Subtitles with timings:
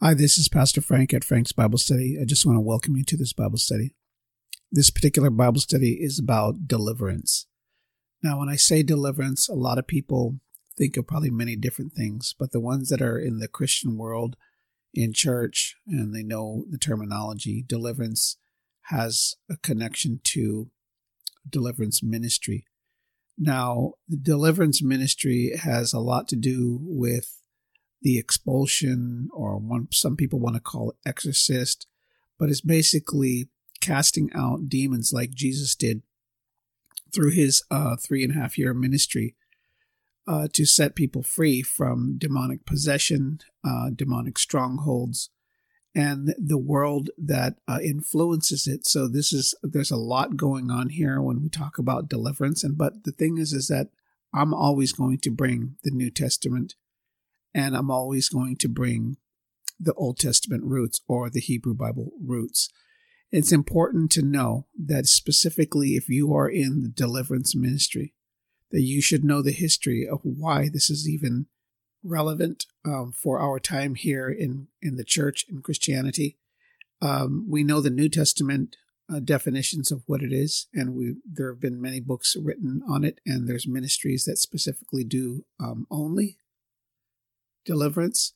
[0.00, 2.18] Hi, this is Pastor Frank at Frank's Bible Study.
[2.22, 3.96] I just want to welcome you to this Bible study.
[4.70, 7.48] This particular Bible study is about deliverance.
[8.22, 10.38] Now, when I say deliverance, a lot of people
[10.76, 14.36] think of probably many different things, but the ones that are in the Christian world,
[14.94, 18.36] in church, and they know the terminology, deliverance
[18.90, 20.70] has a connection to
[21.50, 22.66] deliverance ministry.
[23.36, 27.37] Now, the deliverance ministry has a lot to do with
[28.02, 31.86] the expulsion, or one, some people want to call it exorcist,
[32.38, 33.48] but it's basically
[33.80, 36.02] casting out demons like Jesus did
[37.12, 39.34] through his uh, three and a half year ministry
[40.26, 45.30] uh, to set people free from demonic possession, uh, demonic strongholds,
[45.94, 48.86] and the world that uh, influences it.
[48.86, 52.62] So this is there's a lot going on here when we talk about deliverance.
[52.62, 53.88] And but the thing is, is that
[54.34, 56.74] I'm always going to bring the New Testament,
[57.58, 59.16] and I'm always going to bring
[59.80, 62.70] the Old Testament roots or the Hebrew Bible roots.
[63.30, 68.14] It's important to know that specifically if you are in the deliverance ministry,
[68.70, 71.46] that you should know the history of why this is even
[72.02, 76.38] relevant um, for our time here in, in the church in Christianity.
[77.02, 78.76] Um, we know the New Testament
[79.12, 83.04] uh, definitions of what it is, and we there have been many books written on
[83.04, 86.38] it, and there's ministries that specifically do um, only
[87.68, 88.32] deliverance.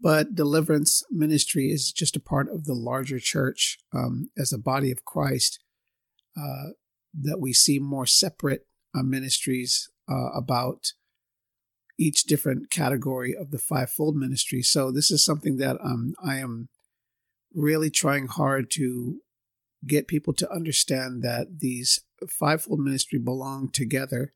[0.00, 4.92] But deliverance ministry is just a part of the larger church um, as a body
[4.92, 5.58] of Christ
[6.36, 6.70] uh,
[7.20, 8.66] that we see more separate
[8.96, 10.92] uh, ministries uh, about
[11.98, 14.62] each different category of the fivefold ministry.
[14.62, 16.68] So this is something that um, I am
[17.52, 19.20] really trying hard to
[19.84, 24.32] get people to understand that these fivefold ministry belong together,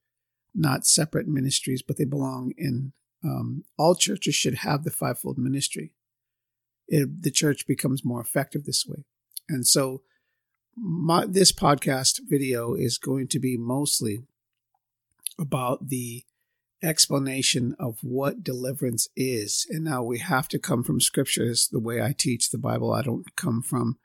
[0.54, 5.92] not separate ministries, but they belong in um, all churches should have the fivefold ministry.
[6.88, 9.04] It, the church becomes more effective this way.
[9.48, 10.02] And so
[10.76, 14.24] my, this podcast video is going to be mostly
[15.38, 16.24] about the
[16.82, 19.66] explanation of what deliverance is.
[19.70, 22.92] And now we have to come from scriptures the way I teach the Bible.
[22.92, 23.98] I don't come from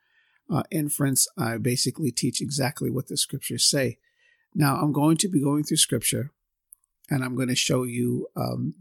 [0.49, 1.27] uh, inference.
[1.37, 3.97] I basically teach exactly what the scriptures say.
[4.53, 6.31] Now I'm going to be going through scripture
[7.09, 8.73] and I'm going to show you um,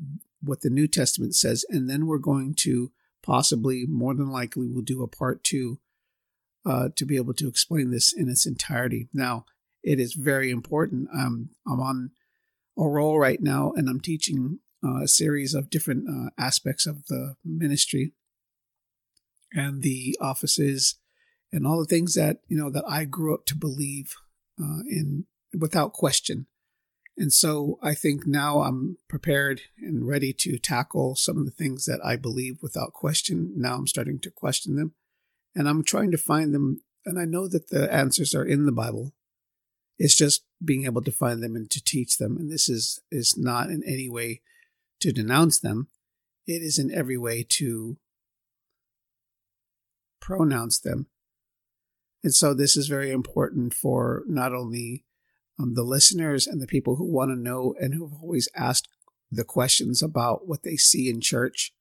[0.43, 1.65] what the New Testament says.
[1.69, 2.93] And then we're going to
[3.23, 5.79] possibly, more than likely, we'll do a part two
[6.65, 9.09] uh, to be able to explain this in its entirety.
[9.13, 9.45] Now,
[9.83, 11.09] it is very important.
[11.15, 12.11] Um, I'm on
[12.79, 17.07] a roll right now, and I'm teaching uh, a series of different uh, aspects of
[17.07, 18.13] the ministry
[19.53, 20.97] and the offices
[21.53, 24.15] and all the things that you know that I grew up to believe
[24.61, 25.27] uh, in
[25.59, 26.47] without question.
[27.19, 31.87] And so I think now I'm prepared and ready to tackle some of the things
[31.87, 33.55] that I believe without question.
[33.57, 34.95] Now I'm starting to question them
[35.55, 36.83] and I'm trying to find them.
[37.07, 39.15] And I know that the answers are in the Bible.
[39.99, 42.37] It's just being able to find them and to teach them.
[42.37, 44.43] And this is, is not in any way
[45.01, 45.89] to denounce them.
[46.47, 47.97] It is in every way to
[50.21, 51.07] pronounce them.
[52.23, 55.05] And so this is very important for not only
[55.59, 58.89] um, the listeners and the people who want to know and who have always asked
[59.31, 61.73] the questions about what they see in church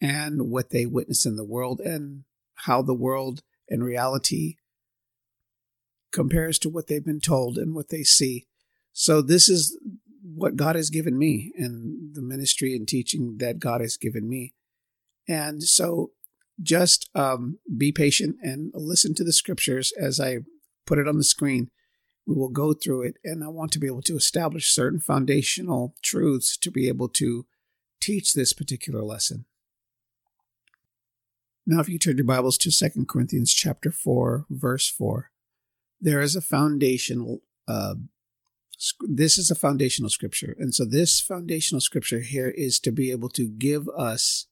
[0.00, 2.24] and what they witness in the world and
[2.66, 4.56] how the world and reality
[6.12, 8.46] compares to what they've been told and what they see.
[8.92, 9.78] So this is
[10.22, 14.54] what God has given me and the ministry and teaching that God has given me.
[15.28, 16.12] And so
[16.62, 20.38] just um, be patient and listen to the scriptures as I
[20.86, 21.70] put it on the screen
[22.26, 23.16] we will go through it.
[23.24, 27.46] And I want to be able to establish certain foundational truths to be able to
[28.00, 29.44] teach this particular lesson.
[31.66, 35.30] Now, if you turn your Bibles to 2 Corinthians chapter 4, verse 4,
[35.98, 37.94] there is a foundational, uh,
[39.00, 40.54] this is a foundational scripture.
[40.58, 44.46] And so this foundational scripture here is to be able to give us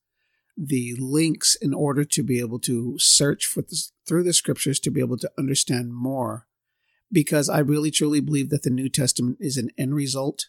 [0.56, 4.90] the links in order to be able to search for this, through the scriptures to
[4.90, 6.46] be able to understand more
[7.12, 10.46] because I really truly believe that the New Testament is an end result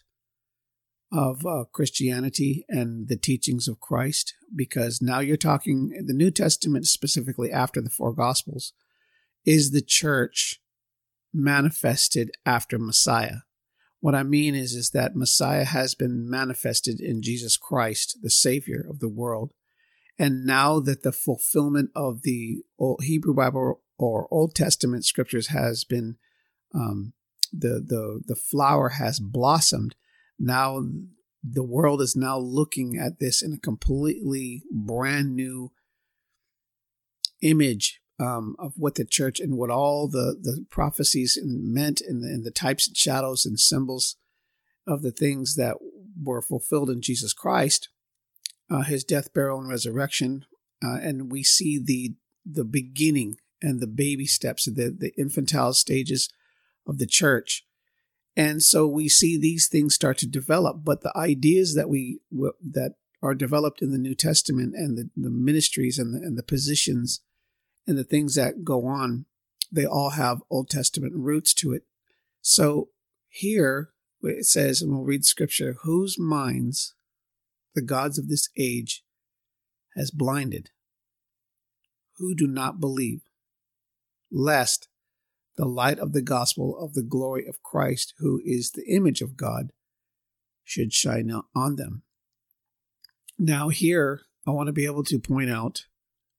[1.12, 4.34] of uh, Christianity and the teachings of Christ.
[4.54, 8.72] Because now you're talking, the New Testament, specifically after the four Gospels,
[9.44, 10.60] is the church
[11.32, 13.38] manifested after Messiah.
[14.00, 18.86] What I mean is, is that Messiah has been manifested in Jesus Christ, the Savior
[18.88, 19.52] of the world.
[20.18, 22.62] And now that the fulfillment of the
[23.00, 26.16] Hebrew Bible or Old Testament scriptures has been
[26.74, 27.12] um,
[27.52, 29.94] the the the flower has blossomed.
[30.38, 30.82] Now
[31.42, 35.72] the world is now looking at this in a completely brand new
[37.42, 42.28] image um, of what the church and what all the, the prophecies meant and the,
[42.28, 44.16] and the types and shadows and symbols
[44.86, 45.76] of the things that
[46.22, 47.88] were fulfilled in Jesus Christ,
[48.70, 50.46] uh, his death, burial, and resurrection.
[50.82, 52.14] Uh, and we see the
[52.46, 56.28] the beginning and the baby steps, the, the infantile stages
[56.86, 57.64] of the church.
[58.36, 62.94] And so we see these things start to develop, but the ideas that we that
[63.22, 67.20] are developed in the New Testament and the, the ministries and the, and the positions
[67.86, 69.24] and the things that go on,
[69.72, 71.84] they all have Old Testament roots to it.
[72.42, 72.88] So
[73.28, 73.90] here
[74.22, 76.94] it says, and we'll read scripture, whose minds
[77.74, 79.04] the gods of this age
[79.96, 80.70] has blinded,
[82.18, 83.22] who do not believe,
[84.30, 84.88] lest
[85.56, 89.36] the light of the gospel of the glory of Christ, who is the image of
[89.36, 89.72] God,
[90.64, 92.02] should shine on them.
[93.38, 95.86] Now, here, I want to be able to point out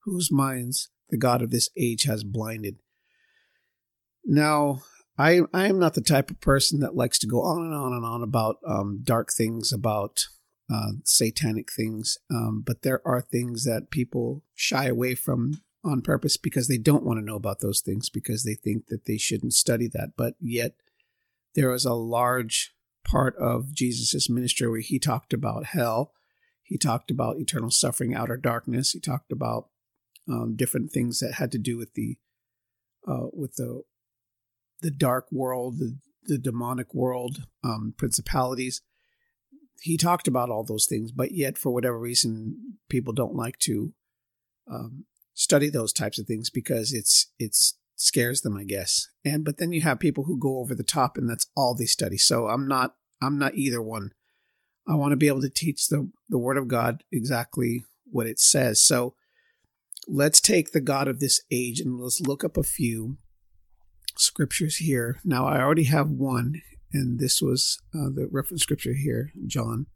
[0.04, 2.78] whose minds the God of this age has blinded.
[4.24, 4.82] Now,
[5.18, 7.94] I I am not the type of person that likes to go on and on
[7.94, 10.26] and on about um, dark things, about
[10.74, 16.36] uh, satanic things, um, but there are things that people shy away from on purpose
[16.36, 19.54] because they don't want to know about those things because they think that they shouldn't
[19.54, 20.14] study that.
[20.18, 20.74] But yet,
[21.54, 22.74] there was a large
[23.06, 26.12] part of Jesus' ministry where he talked about hell,
[26.64, 29.70] he talked about eternal suffering, outer darkness, he talked about
[30.28, 32.18] um, different things that had to do with the
[33.08, 33.84] uh, with the
[34.82, 38.82] the dark world, the, the demonic world, um, principalities.
[39.82, 43.94] He talked about all those things, but yet, for whatever reason, people don't like to
[44.70, 45.06] um,
[45.36, 49.10] study those types of things because it's it's scares them, I guess.
[49.24, 51.86] And but then you have people who go over the top, and that's all they
[51.86, 52.18] study.
[52.18, 54.12] So I'm not I'm not either one.
[54.88, 58.40] I want to be able to teach the the Word of God exactly what it
[58.40, 58.82] says.
[58.82, 59.14] So
[60.08, 63.18] let's take the God of this age and let's look up a few
[64.18, 65.20] scriptures here.
[65.24, 66.62] Now, I already have one,
[66.94, 69.88] and this was uh, the reference scripture here, John,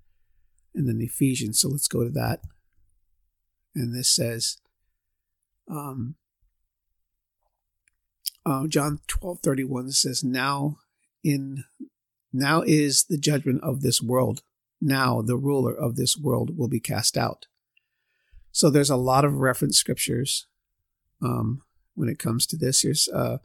[0.75, 1.59] and then Ephesians.
[1.59, 2.41] So let's go to that.
[3.75, 4.57] And this says,
[5.69, 6.16] um,
[8.45, 10.80] uh, John twelve thirty one says, "Now
[11.24, 11.66] in
[12.33, 14.42] now is the judgment of this world.
[14.81, 17.45] Now the ruler of this world will be cast out."
[18.51, 20.48] So there's a lot of reference scriptures
[21.21, 21.62] um,
[21.95, 22.81] when it comes to this.
[22.81, 23.38] Here's uh,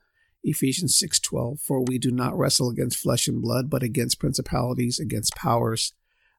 [0.45, 5.35] Ephesians 6:12 For we do not wrestle against flesh and blood but against principalities against
[5.35, 5.93] powers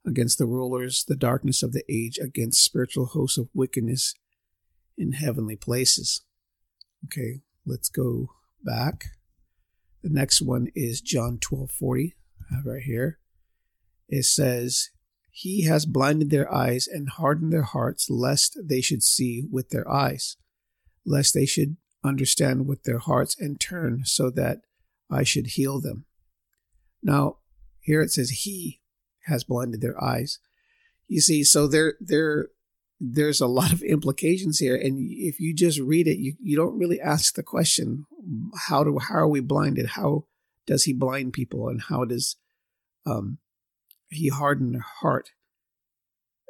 [0.05, 4.13] against the rulers the darkness of the age against spiritual hosts of wickedness
[4.97, 6.21] in heavenly places.
[7.05, 8.29] Okay, let's go
[8.63, 9.05] back.
[10.01, 12.13] The next one is John 12:40
[12.63, 13.19] right here.
[14.07, 14.89] It says
[15.31, 19.89] he has blinded their eyes and hardened their hearts lest they should see with their
[19.89, 20.37] eyes
[21.05, 24.61] lest they should understand with their hearts and turn so that
[25.09, 26.05] I should heal them.
[27.03, 27.37] Now,
[27.79, 28.81] here it says he
[29.25, 30.39] has blinded their eyes.
[31.07, 32.49] You see, so there there
[33.13, 36.77] there's a lot of implications here and if you just read it you, you don't
[36.77, 38.05] really ask the question
[38.67, 40.25] how do how are we blinded how
[40.65, 42.37] does he blind people and how does
[43.05, 43.37] um
[44.09, 45.31] he harden their heart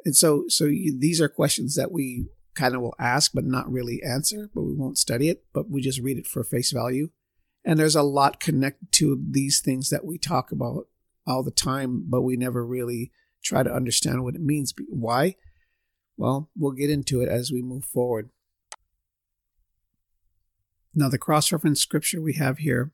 [0.04, 2.26] and so so you, these are questions that we
[2.56, 5.80] kind of will ask but not really answer, but we won't study it, but we
[5.80, 7.10] just read it for face value.
[7.64, 10.86] And there's a lot connected to these things that we talk about
[11.26, 14.72] all the time, but we never really try to understand what it means.
[14.88, 15.36] Why?
[16.16, 18.30] Well, we'll get into it as we move forward.
[20.94, 22.92] Now, the cross reference scripture we have here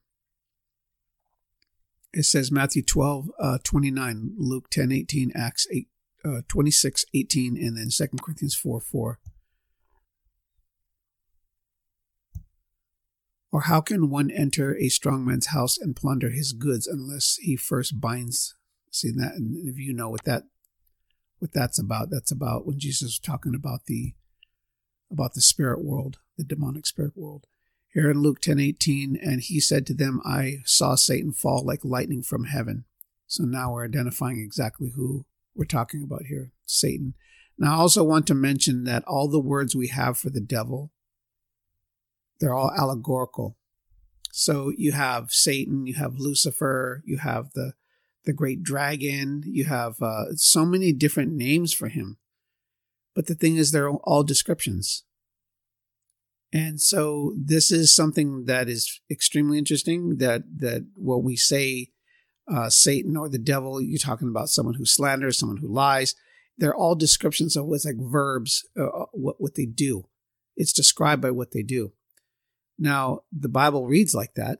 [2.12, 5.88] it says Matthew 12, uh, 29, Luke 10, 18, Acts 8,
[6.24, 9.18] uh, 26, 18, and then 2 Corinthians 4, 4.
[13.50, 17.56] Or how can one enter a strong man's house and plunder his goods unless he
[17.56, 18.54] first binds?
[18.90, 20.44] See that, and if you know what that
[21.42, 24.14] what that's about, that's about when Jesus was talking about the
[25.10, 27.48] about the spirit world, the demonic spirit world.
[27.92, 31.84] Here in Luke ten eighteen, and he said to them, I saw Satan fall like
[31.84, 32.84] lightning from heaven.
[33.26, 37.14] So now we're identifying exactly who we're talking about here, Satan.
[37.58, 40.92] Now I also want to mention that all the words we have for the devil
[42.38, 43.56] they're all allegorical.
[44.32, 47.74] So you have Satan, you have Lucifer, you have the
[48.24, 52.18] the great dragon, you have uh, so many different names for him.
[53.14, 55.04] But the thing is, they're all descriptions.
[56.52, 60.18] And so this is something that is extremely interesting.
[60.18, 61.88] That that when we say
[62.46, 66.14] uh, Satan or the devil, you're talking about someone who slanders, someone who lies.
[66.58, 70.08] They're all descriptions of what's like verbs, uh, uh what what they do.
[70.54, 71.92] It's described by what they do.
[72.78, 74.58] Now, the Bible reads like that.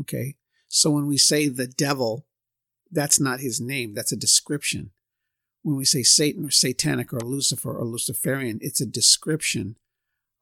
[0.00, 0.36] Okay.
[0.66, 2.26] So when we say the devil,
[2.94, 4.90] that's not his name, that's a description.
[5.62, 9.76] When we say Satan or satanic or Lucifer or Luciferian, it's a description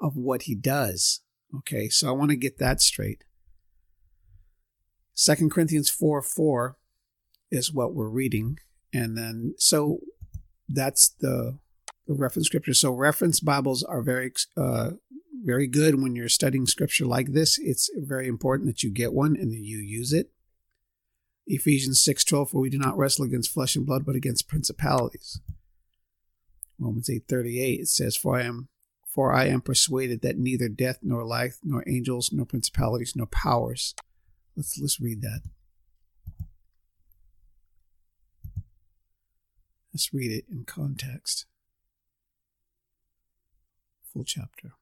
[0.00, 1.20] of what he does.
[1.58, 1.88] Okay.
[1.88, 3.24] So I want to get that straight.
[5.14, 6.76] Second Corinthians 4 4
[7.50, 8.58] is what we're reading.
[8.92, 10.00] And then, so
[10.68, 11.58] that's the,
[12.06, 12.74] the reference scripture.
[12.74, 14.92] So reference Bibles are very, uh,
[15.44, 17.58] very good when you're studying scripture like this.
[17.58, 20.30] It's very important that you get one and that you use it.
[21.46, 25.40] Ephesians 6:12 for we do not wrestle against flesh and blood but against principalities.
[26.78, 28.68] Romans 8:38 it says for I am
[29.06, 33.94] for I am persuaded that neither death nor life nor angels nor principalities nor powers.
[34.56, 35.42] Let's let's read that.
[39.92, 41.44] Let's read it in context.
[44.12, 44.72] Full chapter.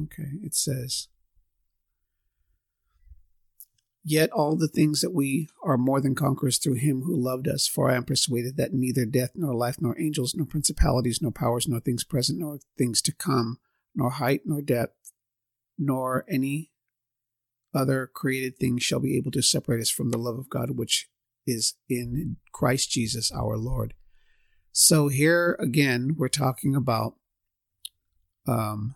[0.00, 1.08] Okay, it says,
[4.02, 7.66] Yet all the things that we are more than conquerors through him who loved us,
[7.66, 11.68] for I am persuaded that neither death, nor life, nor angels, nor principalities, nor powers,
[11.68, 13.58] nor things present, nor things to come,
[13.94, 15.12] nor height, nor depth,
[15.78, 16.70] nor any
[17.74, 21.08] other created thing shall be able to separate us from the love of God which
[21.46, 23.94] is in Christ Jesus our Lord.
[24.72, 27.14] So here again, we're talking about
[28.46, 28.94] um,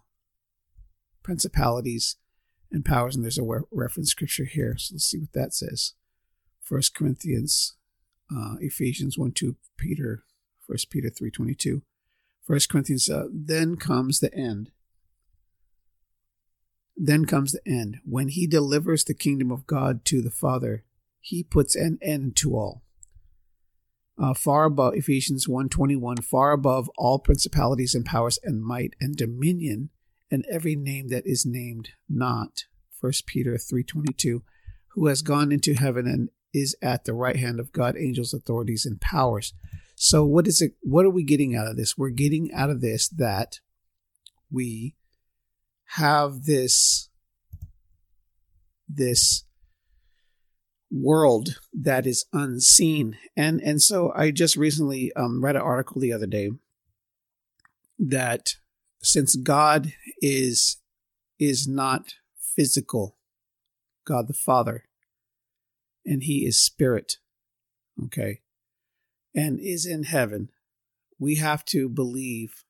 [1.23, 2.17] principalities
[2.75, 4.77] and powers, and there's a reference scripture here.
[4.77, 5.95] So let's see what that says.
[6.63, 7.77] First Corinthians,
[8.35, 10.25] uh, Ephesians 1 2, Peter,
[10.67, 11.83] First Peter three twenty two.
[12.47, 14.71] First Corinthians, uh, then comes the end.
[16.97, 17.99] Then comes the end.
[18.05, 20.85] When he delivers the kingdom of God to the Father,
[21.21, 22.83] he puts an end to all.
[24.17, 29.91] Uh, far above Ephesians 1:21, far above all principalities and powers and might and dominion
[30.35, 32.65] and every name that is named not
[33.01, 34.43] 1 peter 3.22
[34.95, 38.87] who has gone into heaven and is at the right hand of god angels authorities
[38.87, 39.53] and powers.
[39.97, 41.99] So what is it what are we getting out of this?
[41.99, 43.61] We're getting out of this that
[44.51, 44.95] we
[45.97, 47.09] have this
[48.89, 49.45] this
[50.91, 53.17] world that is unseen.
[53.37, 56.51] And and so i just recently um, read an article the other day
[57.99, 58.57] that
[59.05, 60.79] since God is
[61.39, 63.19] is not physical,
[64.07, 64.85] God the Father,
[66.05, 67.19] and He is spirit,
[68.05, 68.41] okay,
[69.35, 70.51] and is in heaven,
[71.19, 72.65] we have to believe,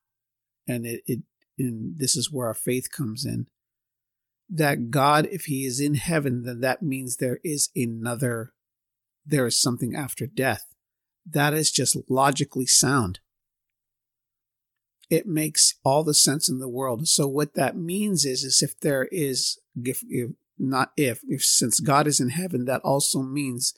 [0.67, 1.19] and it, it
[1.57, 3.47] and this is where our faith comes in,
[4.49, 8.53] that God, if He is in heaven, then that means there is another,
[9.25, 10.65] there is something after death.
[11.25, 13.19] That is just logically sound
[15.09, 17.07] it makes all the sense in the world.
[17.07, 21.79] So what that means is, is if there is, if, if not if, if since
[21.79, 23.73] God is in heaven, that also means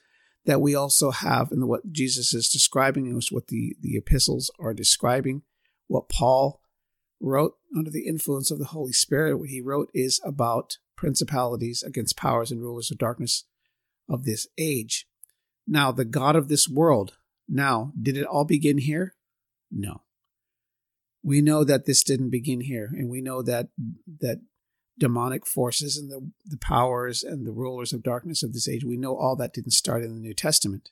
[0.46, 4.74] that we also have, and what Jesus is describing is what the, the epistles are
[4.74, 5.42] describing,
[5.88, 6.62] what Paul
[7.20, 12.16] wrote under the influence of the Holy Spirit, what he wrote is about principalities against
[12.16, 13.44] powers and rulers of darkness
[14.10, 15.08] of this age.
[15.68, 17.18] Now, the God of this world,
[17.50, 19.16] now, did it all begin here?
[19.70, 20.04] No
[21.28, 23.68] we know that this didn't begin here, and we know that
[24.22, 24.40] that
[24.98, 28.96] demonic forces and the, the powers and the rulers of darkness of this age, we
[28.96, 30.90] know all that didn't start in the New Testament.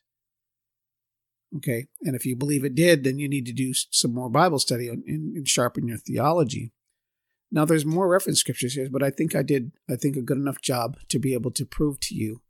[1.56, 4.58] Okay, and if you believe it did, then you need to do some more Bible
[4.58, 6.70] study and, and sharpen your theology.
[7.50, 10.36] Now, there's more reference scriptures here, but I think I did, I think, a good
[10.36, 12.42] enough job to be able to prove to you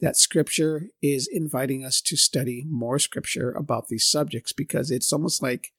[0.00, 5.42] that scripture is inviting us to study more scripture about these subjects because it's almost
[5.42, 5.72] like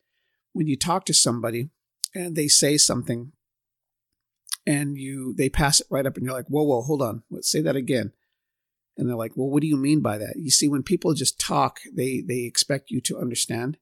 [0.55, 1.67] when you talk to somebody
[2.15, 3.33] and they say something
[4.65, 7.51] and you they pass it right up and you're like, whoa, whoa, hold on, let's
[7.51, 8.13] say that again.
[8.97, 10.37] And they're like, well, what do you mean by that?
[10.37, 13.77] You see, when people just talk, they they expect you to understand.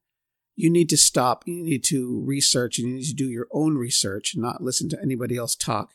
[0.55, 1.43] You need to stop.
[1.45, 2.79] You need to research.
[2.79, 5.91] and You need to do your own research, and not listen to anybody else talk.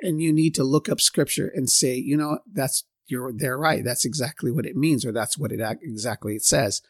[0.00, 3.84] And you need to look up scripture and say, you know, that's you're they're right.
[3.84, 6.80] That's exactly what it means, or that's what it exactly it says.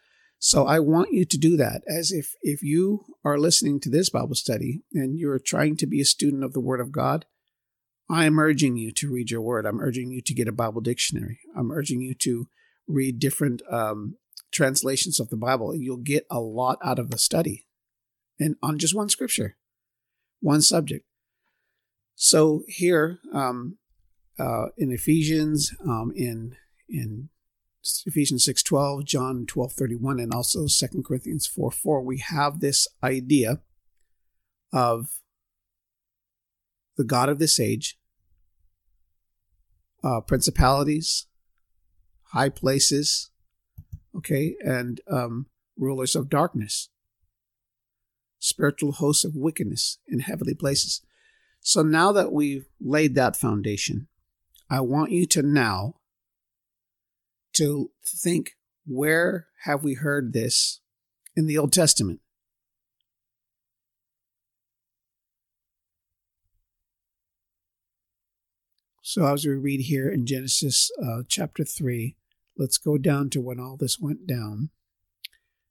[0.46, 4.10] So I want you to do that as if if you are listening to this
[4.10, 7.24] Bible study and you're trying to be a student of the Word of God,
[8.10, 9.64] I am urging you to read your Word.
[9.64, 11.40] I'm urging you to get a Bible dictionary.
[11.56, 12.48] I'm urging you to
[12.86, 14.16] read different um,
[14.52, 15.74] translations of the Bible.
[15.74, 17.66] You'll get a lot out of the study,
[18.38, 19.56] and on just one scripture,
[20.40, 21.06] one subject.
[22.16, 23.78] So here um,
[24.38, 26.54] uh, in Ephesians, um, in
[26.86, 27.30] in
[28.06, 33.60] Ephesians 6.12, John 12.31, and also 2 Corinthians 4.4, we have this idea
[34.72, 35.20] of
[36.96, 37.98] the God of this age,
[40.02, 41.26] uh, principalities,
[42.32, 43.30] high places,
[44.16, 46.88] okay, and um, rulers of darkness,
[48.38, 51.02] spiritual hosts of wickedness in heavenly places.
[51.60, 54.08] So now that we've laid that foundation,
[54.70, 55.96] I want you to now
[57.54, 58.52] to think
[58.86, 60.80] where have we heard this
[61.34, 62.20] in the Old Testament?
[69.06, 72.16] So, as we read here in Genesis uh, chapter 3,
[72.56, 74.70] let's go down to when all this went down.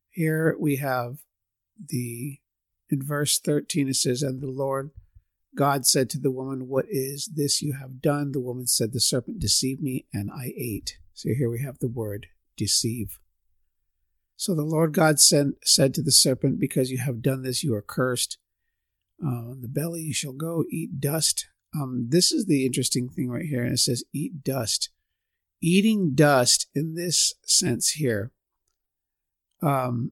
[0.10, 1.18] Here we have
[1.84, 2.38] the,
[2.90, 4.92] in verse 13, it says, And the Lord
[5.56, 8.32] God said to the woman, What is this you have done?
[8.32, 10.98] The woman said, The serpent deceived me, and I ate.
[11.14, 12.28] So here we have the word
[12.58, 13.20] deceive.
[14.36, 17.74] So the Lord God sent, said to the serpent, Because you have done this, you
[17.76, 18.38] are cursed.
[19.24, 21.48] Uh, the belly you shall go, eat dust.
[21.76, 23.64] Um, this is the interesting thing right here.
[23.64, 24.90] And it says, Eat dust.
[25.62, 28.32] Eating dust in this sense here.
[29.62, 30.12] Um,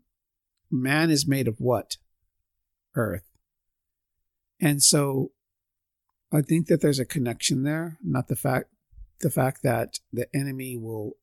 [0.69, 1.97] man is made of what?
[2.95, 3.23] Earth.
[4.61, 5.31] And so
[6.31, 8.70] I think that there's a connection there, not the fact
[9.21, 11.13] the fact that the enemy will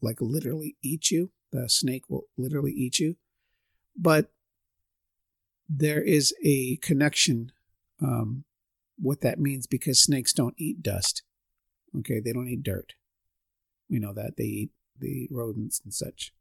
[0.00, 3.16] like literally eat you, the snake will literally eat you,
[3.96, 4.30] but
[5.68, 7.52] there is a connection
[8.02, 8.44] um,
[8.96, 11.22] what that means because snakes don't eat dust.
[11.98, 12.94] Okay, they don't eat dirt.
[13.88, 16.32] We know that they eat the rodents and such.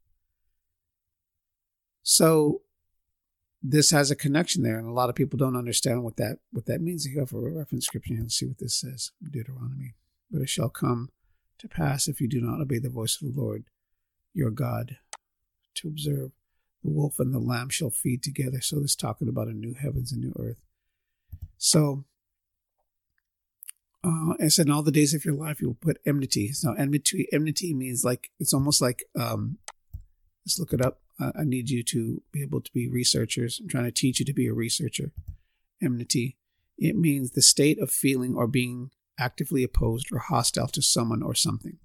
[2.03, 2.61] So
[3.61, 6.65] this has a connection there, and a lot of people don't understand what that what
[6.65, 7.05] that means.
[7.05, 9.95] You go for a reference scripture and see what this says, Deuteronomy.
[10.31, 11.09] But it shall come
[11.59, 13.65] to pass if you do not obey the voice of the Lord
[14.33, 14.97] your God
[15.75, 16.31] to observe.
[16.83, 18.61] The wolf and the lamb shall feed together.
[18.61, 20.61] So it's talking about a new heavens and new earth.
[21.57, 22.05] So
[24.03, 26.51] uh, I said, in all the days of your life, you will put enmity.
[26.51, 29.57] So enmity, enmity means like it's almost like um,
[30.45, 31.01] let's look it up.
[31.19, 33.59] Uh, I need you to be able to be researchers.
[33.59, 35.11] I'm trying to teach you to be a researcher.
[35.81, 36.37] Enmity.
[36.77, 41.33] It means the state of feeling or being actively opposed or hostile to someone or
[41.33, 41.77] something.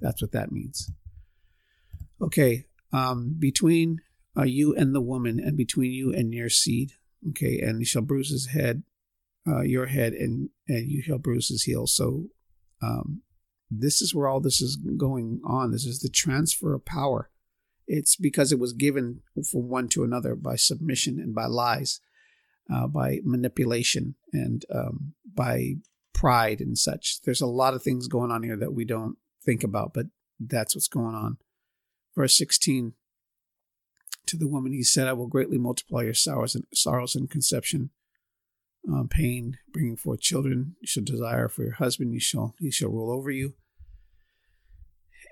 [0.00, 0.90] That's what that means.
[2.20, 3.98] Okay, um, between
[4.36, 6.92] uh, you and the woman, and between you and your seed.
[7.30, 8.82] Okay, and he shall bruise his head,
[9.46, 11.86] uh, your head, and and you shall bruise his heel.
[11.86, 12.26] So,
[12.82, 13.22] um,
[13.70, 15.70] this is where all this is going on.
[15.70, 17.30] This is the transfer of power
[17.86, 22.00] it's because it was given from one to another by submission and by lies,
[22.72, 25.74] uh, by manipulation and um, by
[26.22, 27.20] pride and such.
[27.22, 30.06] There's a lot of things going on here that we don't think about, but
[30.38, 31.38] that's what's going on.
[32.14, 32.92] Verse 16
[34.26, 37.90] To the woman he said, I will greatly multiply your sorrows and, sorrows and conception.
[38.88, 40.76] Um, pain, bringing forth children.
[40.80, 42.12] You shall desire for your husband.
[42.12, 43.54] You shall he shall rule over you.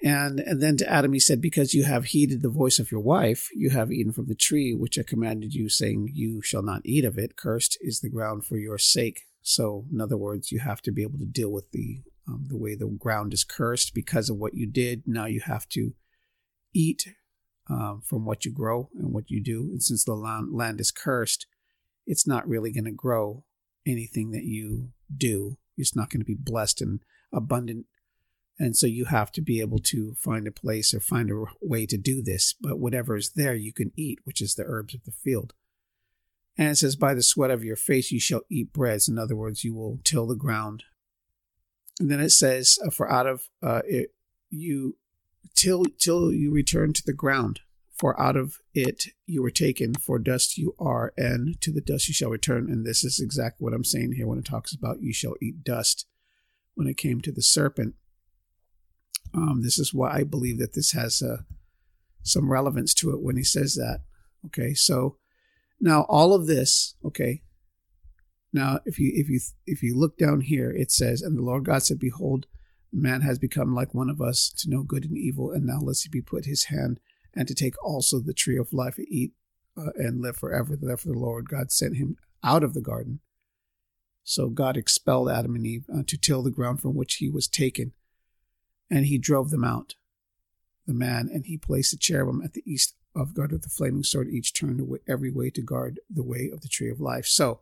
[0.03, 3.00] And, and then to Adam he said, Because you have heeded the voice of your
[3.00, 6.83] wife, you have eaten from the tree which I commanded you, saying, You shall not
[6.85, 7.37] eat of it.
[7.37, 9.22] Cursed is the ground for your sake.
[9.42, 12.57] So, in other words, you have to be able to deal with the um, the
[12.57, 15.03] way the ground is cursed because of what you did.
[15.07, 15.94] Now you have to
[16.72, 17.09] eat
[17.68, 19.62] um, from what you grow and what you do.
[19.72, 21.46] And since the land, land is cursed,
[22.07, 23.44] it's not really going to grow
[23.87, 25.57] anything that you do.
[25.76, 27.00] It's not going to be blessed and
[27.33, 27.87] abundant
[28.61, 31.87] and so you have to be able to find a place or find a way
[31.87, 32.55] to do this.
[32.61, 35.55] But whatever is there, you can eat, which is the herbs of the field.
[36.60, 39.08] And it says, By the sweat of your face you shall eat breads.
[39.08, 40.84] In other words, you will till the ground.
[41.98, 44.10] And then it says, uh, For out of uh, it
[44.50, 44.98] you
[45.54, 47.60] till till you return to the ground.
[47.96, 52.08] For out of it you were taken, for dust you are, and to the dust
[52.08, 52.70] you shall return.
[52.70, 55.64] And this is exactly what I'm saying here when it talks about you shall eat
[55.64, 56.06] dust.
[56.74, 57.94] When it came to the serpent,
[59.32, 61.38] um, this is why I believe that this has uh,
[62.22, 64.00] some relevance to it when he says that.
[64.46, 65.16] Okay, so
[65.80, 67.42] now all of this, okay.
[68.52, 71.64] Now, if you if you if you look down here, it says, "And the Lord
[71.64, 72.46] God said, Behold,
[72.92, 76.02] man has become like one of us to know good and evil, and now lest
[76.02, 77.00] he be put his hand
[77.34, 79.32] and to take also the tree of life and eat
[79.76, 83.20] uh, and live forever." Therefore, the Lord God sent him out of the garden.
[84.24, 87.48] So God expelled Adam and Eve uh, to till the ground from which he was
[87.48, 87.92] taken.
[88.90, 89.94] And he drove them out,
[90.86, 94.04] the man, and he placed the cherubim at the east of God with the flaming
[94.04, 97.26] sword, each turned every way to guard the way of the tree of life.
[97.26, 97.60] So,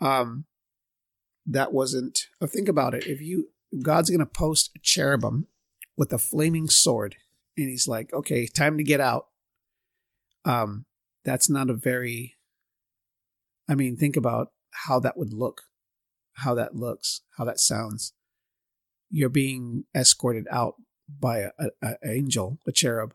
[0.00, 0.44] um,
[1.46, 2.26] that wasn't.
[2.40, 3.06] Uh, think about it.
[3.06, 3.48] If you
[3.80, 5.46] God's going to post a cherubim
[5.96, 7.16] with a flaming sword
[7.56, 9.26] and he's like, okay, time to get out.
[10.44, 10.84] Um,
[11.24, 12.36] that's not a very,
[13.68, 15.62] I mean, think about how that would look,
[16.34, 18.12] how that looks, how that sounds.
[19.10, 20.74] You're being escorted out
[21.08, 23.14] by a, a, a angel, a cherub,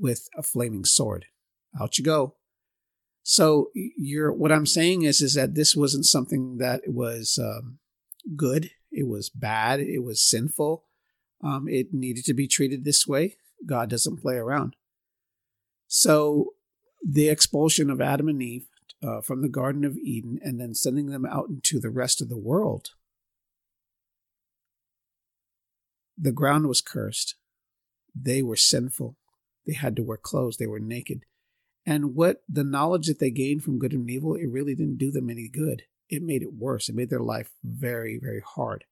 [0.00, 1.26] with a flaming sword.
[1.80, 2.34] Out you go.
[3.22, 7.78] So you're what I'm saying is is that this wasn't something that was um,
[8.36, 8.70] good.
[8.90, 9.80] It was bad.
[9.80, 10.84] It was sinful.
[11.42, 13.36] Um, it needed to be treated this way.
[13.64, 14.74] God doesn't play around.
[15.86, 16.54] So
[17.06, 18.66] the expulsion of Adam and Eve
[19.02, 22.28] uh, from the Garden of Eden and then sending them out into the rest of
[22.28, 22.90] the world,
[26.18, 27.36] the ground was cursed.
[28.14, 29.16] They were sinful.
[29.66, 30.56] They had to wear clothes.
[30.56, 31.24] They were naked.
[31.86, 35.10] And what the knowledge that they gained from good and evil, it really didn't do
[35.10, 35.82] them any good.
[36.08, 36.88] It made it worse.
[36.88, 38.84] It made their life very, very hard.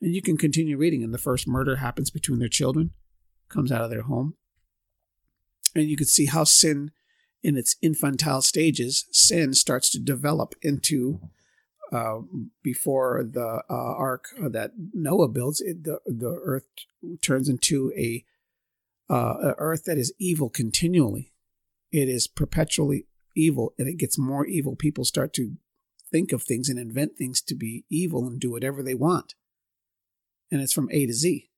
[0.00, 2.90] And you can continue reading, and the first murder happens between their children,
[3.48, 4.34] comes out of their home.
[5.74, 6.90] And you can see how sin,
[7.42, 11.20] in its infantile stages, sin starts to develop into
[11.92, 12.18] uh,
[12.62, 16.66] before the uh, ark that Noah builds, it, the the earth
[17.22, 18.24] turns into a,
[19.08, 21.32] uh, a earth that is evil continually
[21.92, 24.76] it is perpetually evil and it gets more evil.
[24.76, 25.56] People start to
[26.10, 29.34] think of things and invent things to be evil and do whatever they want.
[30.50, 31.50] And it's from A to Z.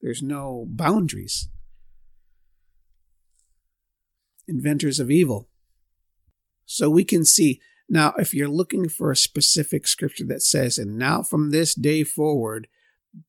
[0.00, 1.48] There's no boundaries.
[4.46, 5.48] Inventors of evil.
[6.66, 10.96] So we can see now, if you're looking for a specific scripture that says, and
[10.96, 12.66] now from this day forward,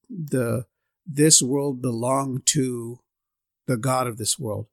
[0.09, 0.65] the
[1.05, 2.99] this world belonged to
[3.67, 4.67] the God of this world.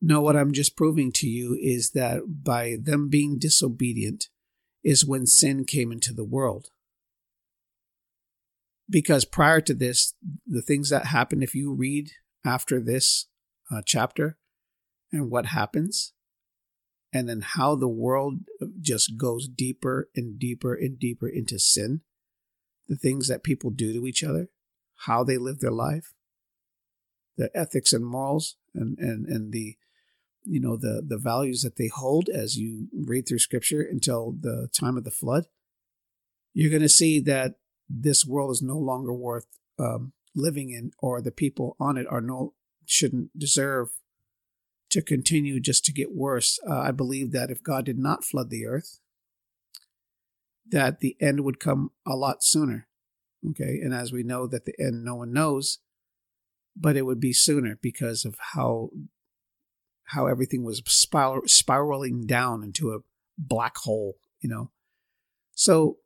[0.00, 4.28] No, what I'm just proving to you is that by them being disobedient
[4.82, 6.70] is when sin came into the world.
[8.90, 10.14] Because prior to this,
[10.46, 12.10] the things that happen, if you read
[12.44, 13.28] after this
[13.70, 14.36] uh, chapter
[15.12, 16.12] and what happens,
[17.12, 18.40] and then how the world
[18.80, 22.00] just goes deeper and deeper and deeper into sin,
[22.88, 24.48] the things that people do to each other,
[25.06, 26.14] how they live their life,
[27.36, 29.76] the ethics and morals, and, and, and the
[30.44, 34.68] you know the the values that they hold as you read through scripture until the
[34.72, 35.44] time of the flood
[36.52, 37.54] you're going to see that
[37.88, 39.46] this world is no longer worth
[39.78, 43.90] um, living in or the people on it are no shouldn't deserve
[44.90, 46.58] to continue just to get worse.
[46.68, 48.98] Uh, i believe that if god did not flood the earth
[50.68, 52.88] that the end would come a lot sooner
[53.50, 53.80] okay?
[53.82, 55.78] And as we know that the end no one knows
[56.76, 58.90] but it would be sooner because of how
[60.06, 62.98] how everything was spiral, spiraling down into a
[63.38, 64.70] black hole, you know.
[65.54, 65.98] So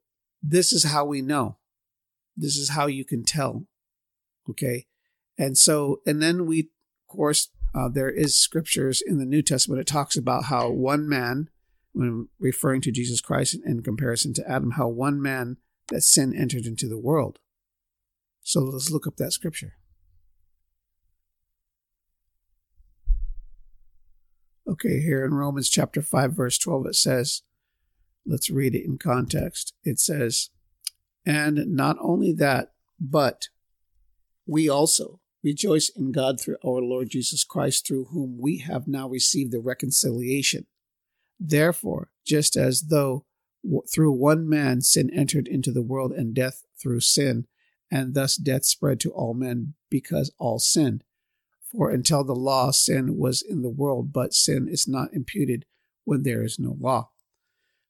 [0.42, 1.58] this is how we know.
[2.36, 3.66] This is how you can tell.
[4.48, 4.86] Okay.
[5.38, 9.80] And so, and then we, of course, uh, there is scriptures in the New Testament.
[9.80, 11.48] It talks about how one man,
[11.92, 15.56] when referring to Jesus Christ in comparison to Adam, how one man
[15.88, 17.38] that sin entered into the world.
[18.42, 19.74] So let's look up that scripture.
[24.68, 27.42] Okay, here in Romans chapter 5, verse 12, it says,
[28.26, 29.72] let's read it in context.
[29.84, 30.50] It says,
[31.24, 33.48] And not only that, but
[34.46, 39.08] we also rejoice in God through our Lord Jesus Christ, through whom we have now
[39.08, 40.66] received the reconciliation.
[41.38, 43.24] Therefore, just as though
[43.92, 47.46] through one man sin entered into the world and death through sin,
[47.90, 51.04] and thus death spread to all men because all sinned.
[51.72, 55.66] For until the law, sin was in the world, but sin is not imputed
[56.04, 57.10] when there is no law.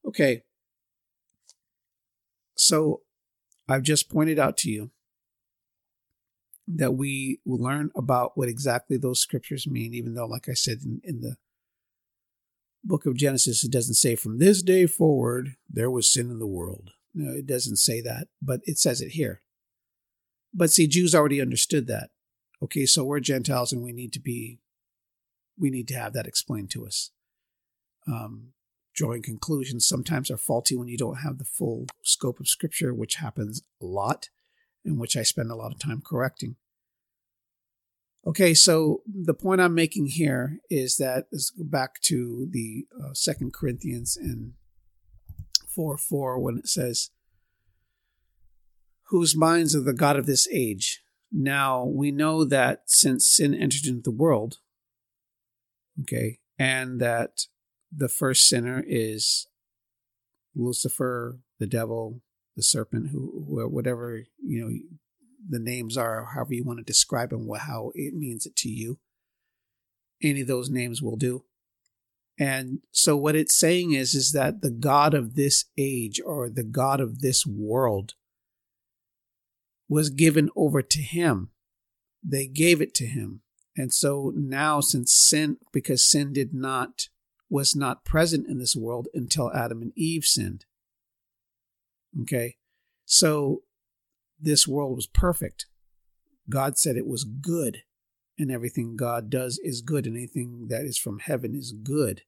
[0.06, 0.42] Okay.
[2.56, 3.02] So
[3.68, 4.90] I've just pointed out to you
[6.66, 10.78] that we will learn about what exactly those scriptures mean, even though, like I said
[10.84, 11.36] in, in the
[12.82, 16.46] book of Genesis, it doesn't say from this day forward there was sin in the
[16.46, 16.90] world.
[17.14, 19.42] No, it doesn't say that, but it says it here.
[20.52, 22.10] But see, Jews already understood that
[22.62, 24.58] okay, so we're Gentiles and we need to be,
[25.58, 27.10] we need to have that explained to us.
[28.06, 28.52] Um,
[28.94, 33.16] drawing conclusions sometimes are faulty when you don't have the full scope of scripture, which
[33.16, 34.30] happens a lot,
[34.84, 36.56] and which I spend a lot of time correcting.
[38.26, 43.12] Okay, so the point I'm making here is that let's go back to the uh,
[43.12, 44.54] Second Corinthians and
[45.68, 47.10] four four when it says,
[49.10, 53.86] "Whose minds are the God of this age, now, we know that since sin entered
[53.86, 54.58] into the world,
[56.02, 57.46] okay, and that
[57.94, 59.46] the first sinner is
[60.54, 62.22] Lucifer, the devil,
[62.56, 64.70] the serpent, who, whatever, you know,
[65.48, 68.98] the names are, however you want to describe him, how it means it to you.
[70.22, 71.44] any of those names will do.
[72.38, 76.64] And so what it's saying is is that the god of this age or the
[76.64, 78.14] god of this world
[79.88, 81.50] was given over to him.
[82.22, 83.42] They gave it to him.
[83.76, 87.08] And so now since sin because sin did not
[87.48, 90.64] was not present in this world until Adam and Eve sinned.
[92.22, 92.56] Okay?
[93.04, 93.62] So
[94.40, 95.66] this world was perfect.
[96.48, 97.82] God said it was good,
[98.38, 102.22] and everything God does is good, and anything that is from heaven is good.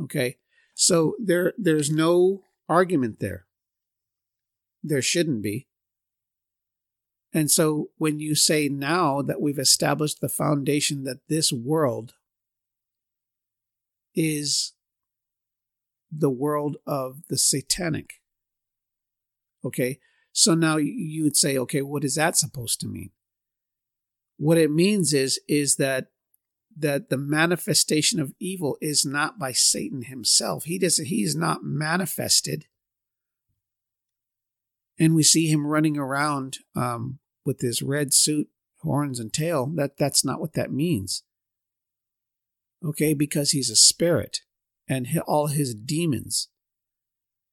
[0.00, 0.38] Okay?
[0.74, 3.46] So there there's no argument there.
[4.82, 5.68] There shouldn't be.
[7.34, 12.14] And so when you say now that we've established the foundation that this world
[14.14, 14.72] is
[16.10, 18.20] the world of the satanic.
[19.64, 19.98] Okay,
[20.32, 23.10] so now you would say, okay, what is that supposed to mean?
[24.36, 26.08] What it means is is that
[26.76, 30.64] that the manifestation of evil is not by Satan himself.
[30.64, 31.06] He doesn't.
[31.06, 32.66] He's not manifested,
[34.98, 38.48] and we see him running around um, with his red suit,
[38.82, 39.66] horns, and tail.
[39.74, 41.22] That that's not what that means.
[42.84, 44.40] Okay, because he's a spirit,
[44.88, 46.48] and all his demons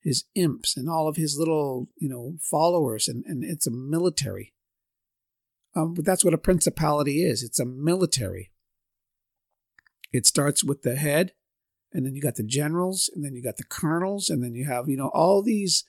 [0.02, 4.54] his imps and all of his little, you know, followers, and, and it's a military.
[5.76, 7.44] Um, but that's what a principality is.
[7.44, 8.52] It's a military.
[10.12, 11.34] It starts with the head,
[11.94, 14.66] and then you got the generals, and then you got the colonels, and then you
[14.66, 15.84] have, you know, all these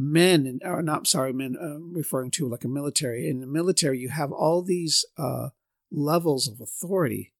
[0.00, 3.28] men, or not sorry, men uh, referring to like a military.
[3.28, 5.48] In the military, you have all these uh,
[5.90, 7.32] levels of authority,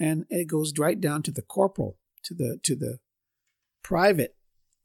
[0.00, 2.98] and it goes right down to the corporal, to the to the
[3.82, 4.36] private,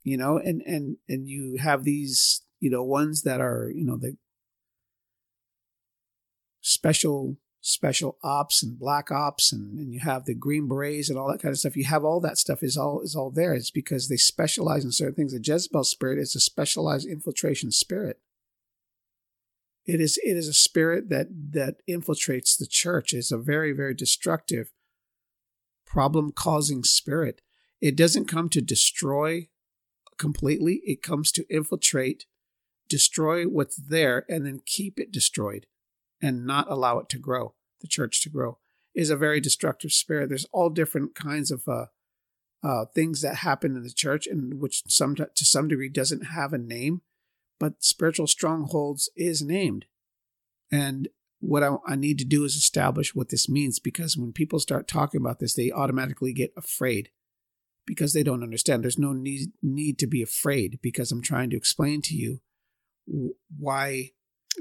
[0.03, 3.95] you know, and and and you have these, you know, ones that are, you know,
[3.95, 4.17] the
[6.59, 11.29] special special ops and black ops and, and you have the green berets and all
[11.29, 11.75] that kind of stuff.
[11.75, 13.53] You have all that stuff is all is all there.
[13.53, 15.33] It's because they specialize in certain things.
[15.33, 18.19] The jezebel spirit is a specialized infiltration spirit.
[19.85, 23.13] It is it is a spirit that that infiltrates the church.
[23.13, 24.71] It's a very very destructive
[25.85, 27.41] problem causing spirit.
[27.81, 29.47] It doesn't come to destroy
[30.17, 32.25] completely, it comes to infiltrate,
[32.87, 35.65] destroy what's there, and then keep it destroyed
[36.21, 38.57] and not allow it to grow, the church to grow.
[38.95, 40.29] Is a very destructive spirit.
[40.29, 41.85] There's all different kinds of uh,
[42.63, 46.53] uh, things that happen in the church, and which some to some degree doesn't have
[46.53, 47.01] a name,
[47.59, 49.85] but spiritual strongholds is named.
[50.71, 51.07] And
[51.39, 54.87] what I, I, need to do is establish what this means because when people start
[54.87, 57.09] talking about this, they automatically get afraid
[57.85, 58.83] because they don't understand.
[58.83, 62.41] There's no need, need to be afraid because I'm trying to explain to you
[63.57, 64.11] why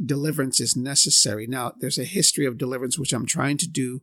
[0.05, 1.47] deliverance is necessary.
[1.47, 4.03] Now, there's a history of deliverance, which I'm trying to do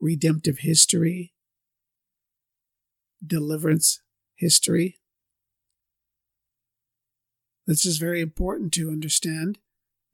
[0.00, 1.34] redemptive history,
[3.24, 4.00] deliverance
[4.34, 4.98] history.
[7.66, 9.58] This is very important to understand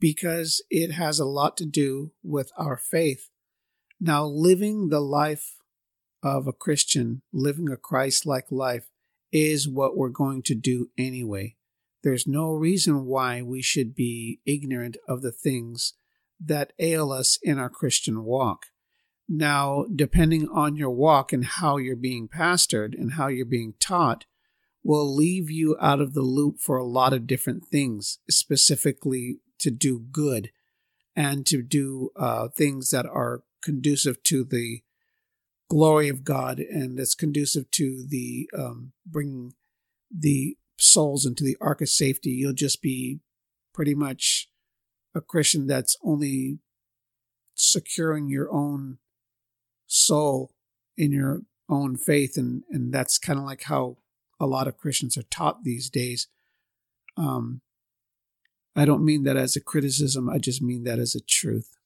[0.01, 3.31] because it has a lot to do with our faith.
[4.01, 5.59] Now, living the life
[6.23, 8.89] of a Christian living a Christ like life
[9.33, 11.57] is what we're going to do anyway.
[12.09, 15.93] There's no reason why we should be ignorant of the things
[16.41, 18.69] that ail us in our Christian walk.
[19.29, 24.25] Now, depending on your walk and how you're being pastored and how you're being taught,
[24.83, 29.71] will leave you out of the loop for a lot of different things, specifically to
[29.71, 30.51] do good
[31.15, 34.81] and to do uh, things that are conducive to the
[35.69, 39.53] glory of God and that's conducive to the um, bringing
[40.11, 43.21] the souls into the ark of safety, you'll just be
[43.75, 44.49] pretty much
[45.15, 46.59] a Christian that's only
[47.55, 48.99] securing your own
[49.87, 50.53] soul
[50.97, 53.99] in your own faith, and and that's kind of like how
[54.41, 56.29] a lot of Christians are taught these days.
[57.17, 57.61] Um,
[58.77, 61.77] I don't mean that as a criticism; I just mean that as a truth.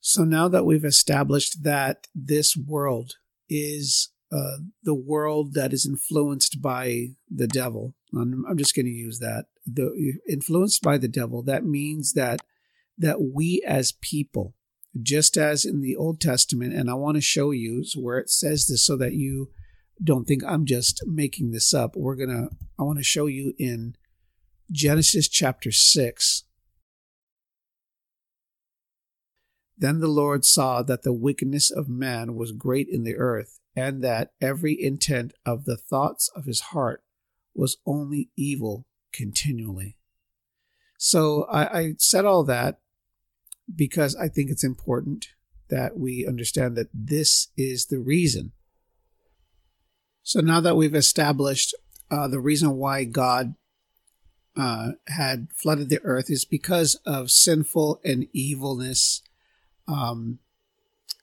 [0.00, 3.16] So now that we've established that this world
[3.48, 8.92] is uh, the world that is influenced by the devil, I'm, I'm just going to
[8.92, 9.46] use that.
[9.66, 11.42] The influenced by the devil.
[11.42, 12.40] That means that
[12.98, 14.54] that we as people,
[15.02, 18.66] just as in the Old Testament, and I want to show you where it says
[18.66, 19.50] this so that you
[20.02, 21.96] don't think I'm just making this up.
[21.96, 22.48] We're gonna.
[22.78, 23.96] I want to show you in
[24.70, 26.44] Genesis chapter six
[29.78, 34.02] Then the Lord saw that the wickedness of man was great in the earth, and
[34.02, 37.04] that every intent of the thoughts of his heart
[37.54, 39.96] was only evil continually.
[40.98, 42.80] So I, I said all that
[43.74, 45.28] because I think it's important
[45.68, 48.52] that we understand that this is the reason.
[50.22, 51.74] So now that we've established
[52.10, 53.54] uh, the reason why God
[54.56, 59.22] uh, had flooded the earth is because of sinful and evilness.
[59.86, 60.38] Um,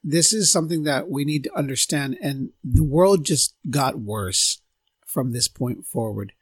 [0.04, 4.62] this is something that we need to understand, and the world just got worse
[5.06, 6.34] from this point forward.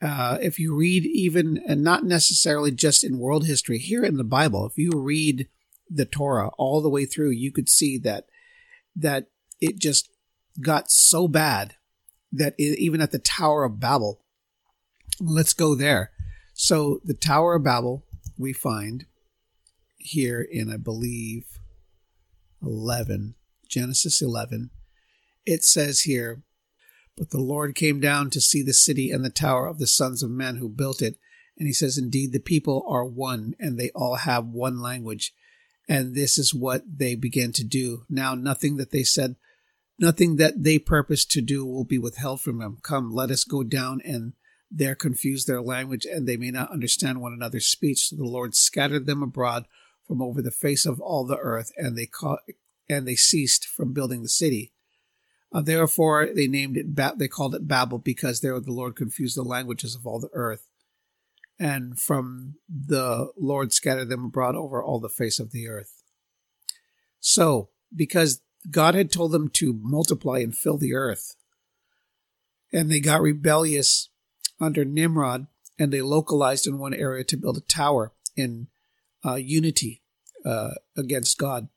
[0.00, 4.24] Uh, if you read even, and not necessarily just in world history, here in the
[4.24, 5.48] Bible, if you read
[5.90, 8.26] the Torah all the way through, you could see that
[8.96, 9.26] that
[9.60, 10.08] it just
[10.60, 11.74] got so bad
[12.30, 14.20] that it, even at the Tower of Babel,
[15.20, 16.12] let's go there.
[16.52, 18.04] So the Tower of Babel
[18.38, 19.06] we find
[19.96, 21.53] here in, I believe,
[22.66, 23.34] 11,
[23.68, 24.70] Genesis 11.
[25.46, 26.42] It says here,
[27.16, 30.22] But the Lord came down to see the city and the tower of the sons
[30.22, 31.16] of men who built it.
[31.58, 35.32] And he says, Indeed, the people are one, and they all have one language.
[35.88, 38.04] And this is what they began to do.
[38.08, 39.36] Now, nothing that they said,
[39.98, 42.78] nothing that they purposed to do will be withheld from them.
[42.82, 44.32] Come, let us go down and
[44.70, 48.08] there confuse their language, and they may not understand one another's speech.
[48.08, 49.66] So the Lord scattered them abroad
[50.06, 52.40] from over the face of all the earth, and they caught,
[52.88, 54.72] and they ceased from building the city.
[55.52, 56.94] Uh, therefore, they named it.
[56.94, 60.30] Ba- they called it Babel because there the Lord confused the languages of all the
[60.32, 60.68] earth,
[61.58, 66.02] and from the Lord scattered them abroad over all the face of the earth.
[67.20, 71.36] So, because God had told them to multiply and fill the earth,
[72.72, 74.08] and they got rebellious
[74.60, 75.46] under Nimrod,
[75.78, 78.68] and they localized in one area to build a tower in
[79.24, 80.02] uh, unity
[80.44, 81.68] uh, against God.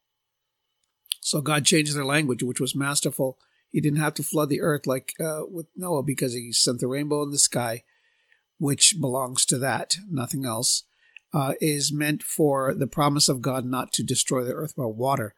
[1.21, 3.37] So God changed their language, which was masterful.
[3.69, 6.87] He didn't have to flood the earth like uh, with Noah because he sent the
[6.87, 7.83] rainbow in the sky,
[8.59, 10.83] which belongs to that, nothing else,
[11.33, 15.35] uh, is meant for the promise of God not to destroy the earth by water.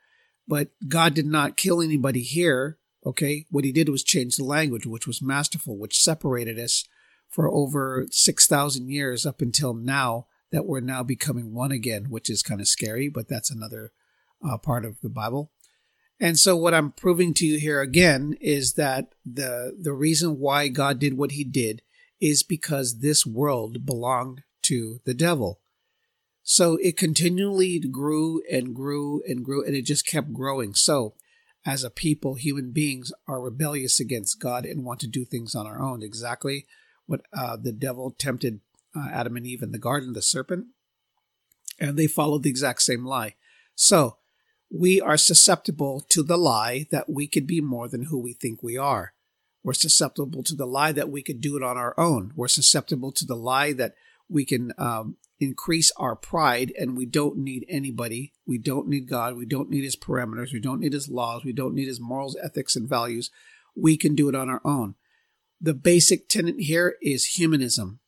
[0.47, 2.77] But God did not kill anybody here.
[3.05, 6.85] Okay, what he did was change the language, which was masterful, which separated us
[7.29, 12.43] for over 6,000 years up until now that we're now becoming one again, which is
[12.43, 13.91] kind of scary, but that's another
[14.47, 15.51] uh, part of the Bible.
[16.19, 20.67] And so what I'm proving to you here again is that the the reason why
[20.67, 21.81] God did what he did
[22.19, 25.59] is because this world belonged to the devil.
[26.43, 30.73] So it continually grew and grew and grew and it just kept growing.
[30.73, 31.13] So
[31.65, 35.67] as a people, human beings are rebellious against God and want to do things on
[35.67, 36.01] our own.
[36.03, 36.65] Exactly
[37.05, 38.59] what uh, the devil tempted
[38.95, 40.67] uh, Adam and Eve in the garden, the serpent,
[41.79, 43.35] and they followed the exact same lie.
[43.75, 44.17] So
[44.71, 48.61] we are susceptible to the lie that we could be more than who we think
[48.61, 49.13] we are.
[49.63, 52.31] We're susceptible to the lie that we could do it on our own.
[52.35, 53.95] We're susceptible to the lie that
[54.29, 58.33] we can um, increase our pride and we don't need anybody.
[58.45, 59.35] We don't need God.
[59.35, 60.53] We don't need his parameters.
[60.53, 61.43] We don't need his laws.
[61.43, 63.31] We don't need his morals, ethics, and values.
[63.75, 64.95] We can do it on our own.
[65.59, 67.99] The basic tenet here is humanism.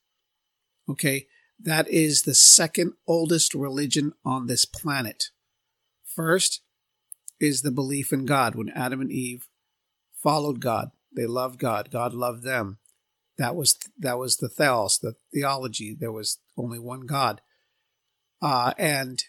[0.91, 1.27] Okay,
[1.57, 5.29] that is the second oldest religion on this planet.
[6.03, 6.61] First
[7.39, 8.55] is the belief in God.
[8.55, 9.47] When Adam and Eve
[10.21, 11.91] followed God, they loved God.
[11.91, 12.79] God loved them.
[13.37, 15.95] That was that was the theos, the theology.
[15.97, 17.39] There was only one God,
[18.41, 19.23] uh, and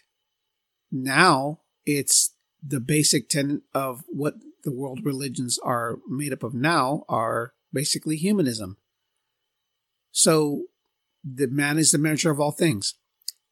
[0.91, 7.05] now it's the basic tenet of what the world religions are made up of now
[7.07, 8.77] are basically humanism.
[10.11, 10.65] So
[11.23, 12.95] the man is the measure of all things.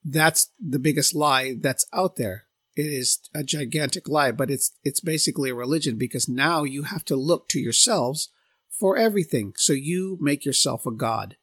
[0.03, 2.45] That's the biggest lie that's out there.
[2.75, 7.05] It is a gigantic lie, but it's it's basically a religion because now you have
[7.05, 8.29] to look to yourselves
[8.69, 9.53] for everything.
[9.57, 11.37] So you make yourself a god.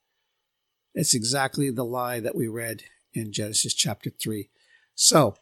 [0.94, 4.50] It's exactly the lie that we read in Genesis chapter 3.
[4.94, 5.36] So,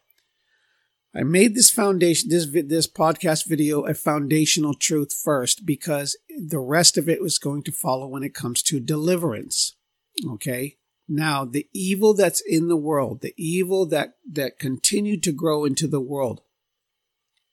[1.15, 6.99] I made this foundation this this podcast video a foundational truth first because the rest
[6.99, 9.77] of it was going to follow when it comes to deliverance.
[10.25, 10.77] Okay.
[11.09, 15.87] Now, the evil that's in the world, the evil that, that continued to grow into
[15.87, 16.41] the world,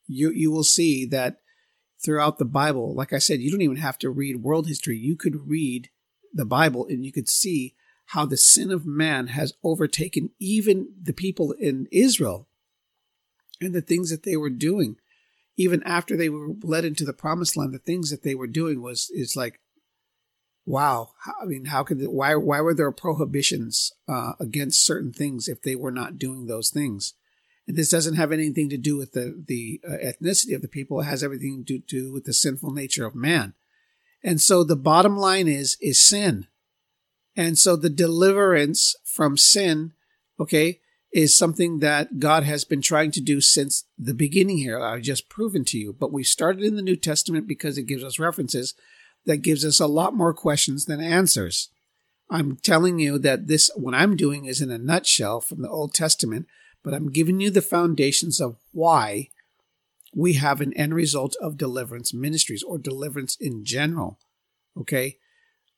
[0.07, 1.37] you, you will see that
[2.03, 4.97] throughout the Bible, like I said, you don't even have to read world history.
[4.97, 5.89] You could read
[6.33, 7.75] the Bible and you could see
[8.07, 12.47] how the sin of man has overtaken even the people in Israel
[13.61, 14.97] and the things that they were doing.
[15.55, 18.81] Even after they were led into the promised land, the things that they were doing
[18.81, 19.59] was, is like
[20.65, 21.09] wow.
[21.41, 25.75] I mean how could why why were there prohibitions uh, against certain things if they
[25.75, 27.13] were not doing those things?
[27.67, 30.99] And this doesn't have anything to do with the the uh, ethnicity of the people.
[30.99, 33.53] It has everything to do with the sinful nature of man.
[34.23, 36.47] And so the bottom line is is sin.
[37.35, 39.93] And so the deliverance from sin
[40.39, 40.79] okay
[41.13, 44.81] is something that God has been trying to do since the beginning here.
[44.81, 48.03] I've just proven to you, but we started in the New Testament because it gives
[48.03, 48.73] us references
[49.25, 51.69] that gives us a lot more questions than answers.
[52.29, 55.93] I'm telling you that this, what I'm doing is in a nutshell from the Old
[55.93, 56.47] Testament,
[56.83, 59.29] but I'm giving you the foundations of why
[60.15, 64.19] we have an end result of deliverance ministries or deliverance in general.
[64.77, 65.17] Okay.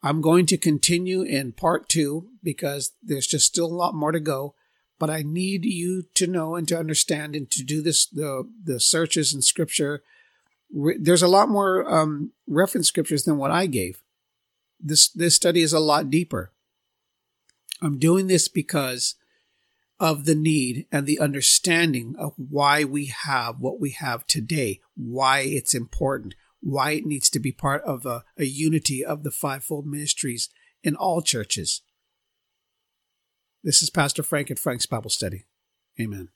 [0.03, 4.19] I'm going to continue in part two because there's just still a lot more to
[4.19, 4.53] go.
[4.99, 8.79] But I need you to know and to understand and to do this the the
[8.79, 10.03] searches in scripture.
[10.70, 14.03] There's a lot more um, reference scriptures than what I gave.
[14.80, 16.51] This this study is a lot deeper.
[17.82, 19.16] I'm doing this because
[19.99, 25.39] of the need and the understanding of why we have what we have today, why
[25.39, 29.86] it's important, why it needs to be part of a, a unity of the fivefold
[29.86, 30.49] ministries
[30.84, 31.82] in all churches.
[33.63, 35.45] This is Pastor Frank at Frank's Bible Study.
[35.99, 36.30] Amen.